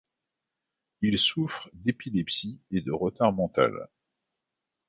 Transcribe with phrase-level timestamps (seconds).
[1.03, 3.87] Il souffre d'épilepsie et de retard mental.